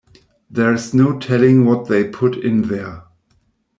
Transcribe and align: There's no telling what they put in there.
There's 0.49 0.95
no 0.95 1.19
telling 1.19 1.63
what 1.67 1.87
they 1.87 2.09
put 2.09 2.35
in 2.35 2.63
there. 2.63 3.03